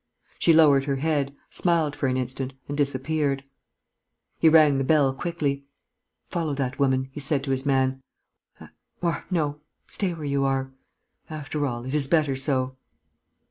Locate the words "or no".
9.03-9.59